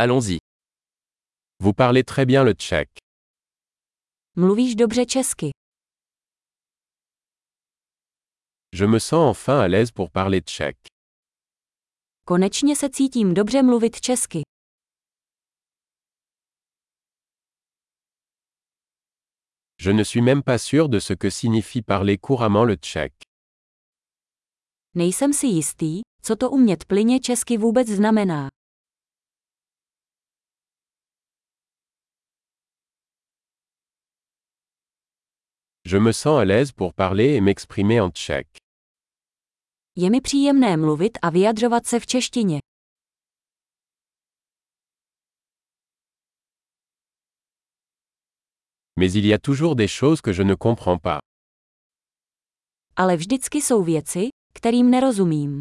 [0.00, 0.38] Allons-y.
[1.58, 2.98] Vous parlez très bien le tchèque.
[4.36, 5.50] Mluvíš dobře česky.
[8.72, 10.86] Je me sens enfin à l'aise pour parler tchèque.
[12.24, 14.42] Konečně se cítím dobře mluvit česky.
[19.80, 23.22] Je ne suis même pas sûr de ce que signifie parler couramment le tchèque.
[24.94, 28.48] Nejsem si jistý, co to umět plyně česky vůbec znamená.
[35.90, 38.58] Je me sens à l'aise pour parler et m'exprimer en tchèque.
[39.96, 42.58] Je mi příjemné mluvit a vyjadřovat se v češtině.
[49.00, 51.20] Mais il y a toujours des choses que je ne comprends pas.
[52.96, 55.60] Ale vždycky jsou věci, kterým nerozumím.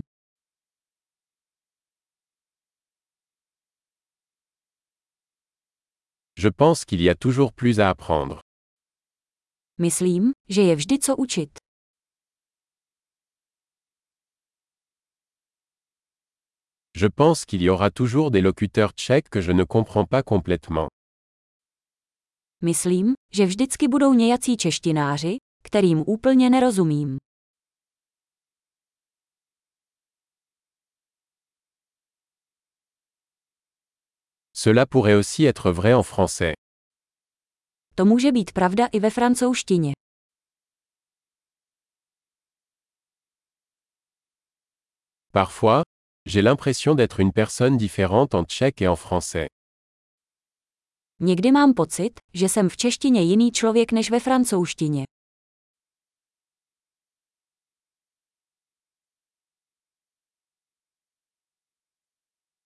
[6.40, 8.47] Je pense qu'il y a toujours plus à apprendre.
[9.80, 11.50] Myslím, že je vždy co učit.
[16.98, 20.88] Je pense qu'il y aura toujours des locuteurs tchèques que je ne comprends pas complètement.
[22.62, 27.18] Myslím, že vždycky budou nějací češtináři, kterým úplně nerozumím.
[34.54, 36.54] Cela pourrait aussi être vrai en français.
[37.98, 39.92] To může být pravda i ve francouzštině.
[45.32, 45.84] Parfois,
[46.26, 49.46] j'ai l'impression d'être une personne différente en tchèque et en français.
[51.20, 55.04] Někdy mám pocit, že jsem v češtině jiný člověk než ve francouzštině.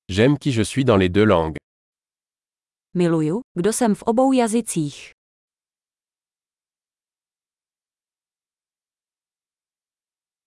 [0.10, 1.58] J'aime qui je suis dans les deux langues.
[2.94, 5.21] Miluju, kdo jsem v obou jazycích.